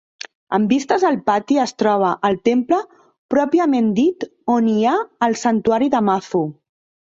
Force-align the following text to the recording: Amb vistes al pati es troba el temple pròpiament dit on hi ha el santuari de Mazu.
Amb 0.57 0.71
vistes 0.75 1.03
al 1.09 1.19
pati 1.29 1.59
es 1.63 1.73
troba 1.83 2.15
el 2.31 2.39
temple 2.49 2.81
pròpiament 3.35 3.93
dit 4.03 4.29
on 4.57 4.73
hi 4.75 4.77
ha 4.95 4.99
el 5.31 5.41
santuari 5.47 5.95
de 5.97 6.05
Mazu. 6.11 6.47